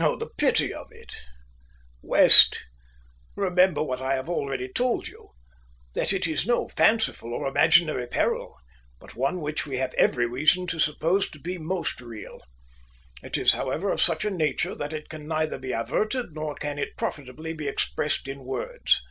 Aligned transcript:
Oh, 0.00 0.16
the 0.16 0.30
pity 0.38 0.72
of 0.72 0.88
it. 0.90 1.14
West! 2.00 2.64
Remember 3.36 3.82
what 3.82 4.00
I 4.00 4.14
have 4.14 4.30
already 4.30 4.66
told 4.66 5.08
you 5.08 5.32
that 5.94 6.10
it 6.10 6.26
is 6.26 6.46
no 6.46 6.68
fanciful 6.68 7.34
or 7.34 7.46
imaginary 7.46 8.06
peril, 8.06 8.56
but 8.98 9.14
one 9.14 9.42
which 9.42 9.66
we 9.66 9.76
have 9.76 9.92
every 9.98 10.24
reason 10.24 10.66
to 10.68 10.78
suppose 10.78 11.28
to 11.32 11.38
be 11.38 11.58
most 11.58 12.00
real. 12.00 12.40
It 13.22 13.36
is, 13.36 13.52
however, 13.52 13.92
of 13.92 14.00
such 14.00 14.24
a 14.24 14.30
nature 14.30 14.74
that 14.74 14.94
it 14.94 15.10
can 15.10 15.28
neither 15.28 15.58
be 15.58 15.72
averted 15.72 16.28
nor 16.32 16.54
can 16.54 16.78
it 16.78 16.96
profitably 16.96 17.52
be 17.52 17.68
expressed 17.68 18.26
in 18.26 18.46
words. 18.46 19.02